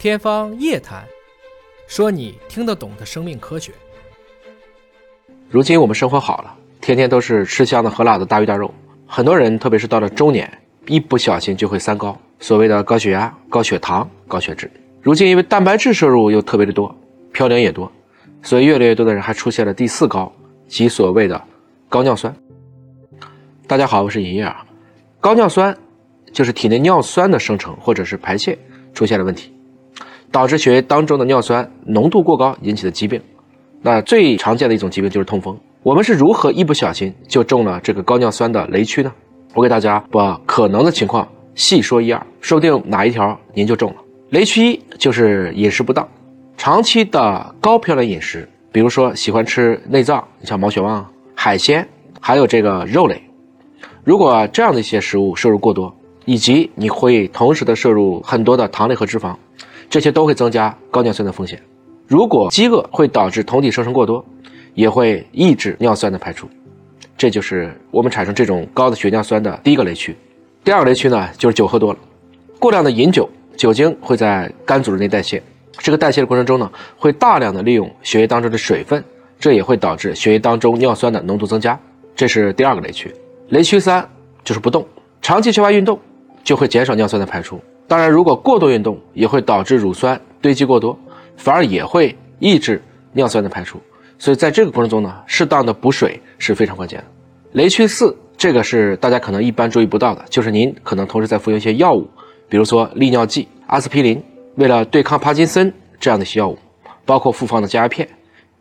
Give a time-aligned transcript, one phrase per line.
[0.00, 1.04] 天方夜谭，
[1.86, 3.70] 说你听得懂的生命科学。
[5.50, 8.72] 如今我们生活好了，天天都是吃香的喝辣的大鱼大肉，
[9.06, 10.50] 很多人特别是到了中年，
[10.86, 14.70] 一不小心就会三高，所谓的高血压、高血糖、高血脂。
[15.02, 16.88] 如今因为蛋白质摄入又特别的多，
[17.34, 17.92] 嘌呤也多，
[18.40, 20.32] 所以越来越多的人还出现了第四高，
[20.66, 21.38] 即所谓的
[21.90, 22.34] 高尿酸。
[23.66, 24.64] 大家好，我是尹烨啊。
[25.20, 25.76] 高尿酸
[26.32, 28.58] 就是体内尿酸的生成或者是排泄
[28.94, 29.52] 出现了问题。
[30.30, 33.20] 导致血液当中的尿酸浓度过高引起的疾病，
[33.82, 35.58] 那最常见的一种疾病就是痛风。
[35.82, 39.12] 我们是如何一不小心就中了这个高尿酸的雷区呢？
[39.54, 43.96] 我给大家把可能的情况细说一二，说不定哪一条您就中了。
[44.28, 46.06] 雷区一就是饮食不当，
[46.56, 51.04] 长期的高嘌呤饮食，比如说喜欢吃内脏，你像毛血旺、
[51.34, 51.88] 海鲜，
[52.20, 53.20] 还有这个肉类，
[54.04, 55.92] 如果这样的一些食物摄入过多，
[56.26, 59.34] 以及你会同时的摄入很多的糖类和脂肪。
[59.90, 61.60] 这些都会增加高尿酸的风险。
[62.06, 64.24] 如果饥饿会导致酮体生成过多，
[64.74, 66.48] 也会抑制尿酸的排出，
[67.18, 70.16] 这就是我们产生这种高的血尿酸的第一个雷区。
[70.62, 71.98] 第二个雷区呢，就是酒喝多了，
[72.58, 75.42] 过量的饮酒，酒精会在肝组织内代谢，
[75.78, 79.02] 这个代谢的过程中呢，会大量的利用血液当中的水分，
[79.38, 81.78] 这也会导致血液当中尿酸的浓度增加，
[82.14, 83.12] 这是第二个雷区。
[83.48, 84.08] 雷区三
[84.44, 84.86] 就是不动，
[85.20, 85.98] 长期缺乏运动，
[86.44, 87.60] 就会减少尿酸的排出。
[87.90, 90.96] 当然，如果过度运动也会导致乳酸堆积过多，
[91.36, 92.80] 反而也会抑制
[93.12, 93.80] 尿酸的排出。
[94.16, 97.04] 所以在这个过程中呢，适当的补水是非常关键的。
[97.50, 102.08] 雷区四，这个是大家可能一般注意不到的，就是您可能同时在服用一些药物，
[102.48, 104.22] 比如说利尿剂、阿司匹林，
[104.54, 106.56] 为了对抗帕金森这样的一些药物，
[107.04, 108.08] 包括复方的降压片、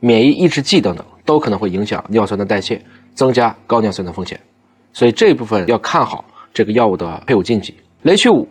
[0.00, 2.82] 免疫抑制剂等等，都可能会影响尿酸的代谢，
[3.14, 4.40] 增加高尿酸的风险。
[4.94, 7.74] 所以这一部分要看好这个药物的配伍禁忌。
[8.00, 8.48] 雷区五。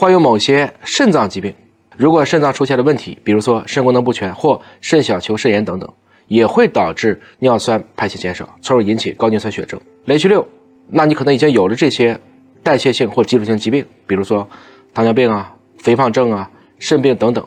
[0.00, 1.52] 患有某些肾脏疾病，
[1.96, 5.92] 如果肾脏出现了问题，比如说肾功能不全或肾小球肾炎等等，
[6.28, 9.80] 也会导致尿酸排泄减少，从而引起高尿酸血症。
[10.04, 10.46] 雷区六，
[10.86, 12.16] 那你可能已经有了这些
[12.62, 14.48] 代谢性或基础性疾病，比如说
[14.94, 16.48] 糖尿病啊、肥胖症啊、
[16.78, 17.44] 肾病等等，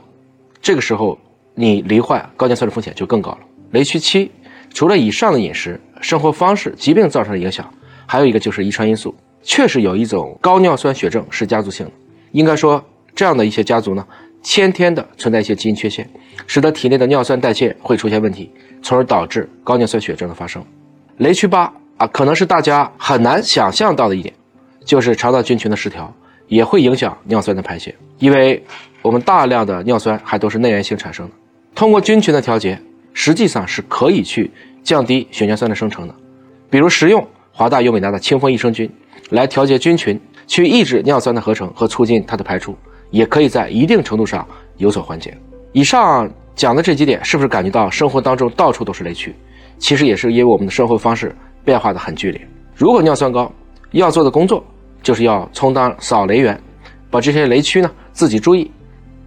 [0.62, 1.18] 这个时候
[1.56, 3.40] 你罹患高尿酸的风险就更高了。
[3.72, 4.30] 雷区七，
[4.74, 7.74] 除了以上的饮食、生活方式、疾病造成的影响，
[8.06, 11.92] 还有一个就是遗传因素，确实有一种高尿酸血症是家族性的。
[12.32, 12.84] 应该说，
[13.14, 14.06] 这样的一些家族呢，
[14.42, 16.10] 先天的存在一些基因缺陷，
[16.48, 18.50] 使得体内的尿酸代谢会出现问题，
[18.82, 20.64] 从而导致高尿酸血症的发生。
[21.18, 24.34] 雷区八啊，可能是大家很难想象到的一点，
[24.86, 26.12] 就是肠道菌群的失调
[26.48, 28.64] 也会影响尿酸的排泄，因为
[29.02, 31.34] 我们大量的尿酸还都是内源性产生的，
[31.76, 32.80] 通过菌群的调节，
[33.14, 34.50] 实际上是可以去
[34.84, 36.16] 降低血尿酸的生成的，
[36.70, 38.90] 比如食用华大优美达的清风益生菌
[39.32, 40.20] 来调节菌群。
[40.52, 42.76] 去抑制尿酸的合成和促进它的排出，
[43.10, 44.46] 也可以在一定程度上
[44.76, 45.34] 有所缓解。
[45.72, 49.34] 以上讲的这几点，是不是感觉到生活当中到处都是雷区？
[49.80, 52.48] 其实也是因为我们的生活方式变化的很剧烈。
[52.76, 53.50] 如果尿酸高，
[53.92, 54.62] 要做的工作
[55.02, 56.62] 就是要充当扫雷员，
[57.10, 58.70] 把这些雷区呢自己注意，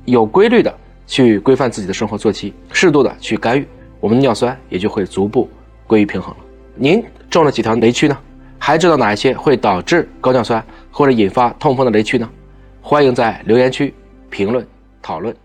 [0.05, 3.67] 有规律的去规范自己的生活作息，适度的去干预，
[3.99, 5.49] 我们的尿酸也就会逐步
[5.87, 6.45] 归于平衡了。
[6.75, 8.19] 您中了几条雷区呢？
[8.67, 12.27] 还知道哪一些会导致高尿酸或者引发痛风的雷区呢？
[12.81, 13.93] 欢迎在留言区
[14.31, 14.67] 评论
[15.03, 15.37] 讨论。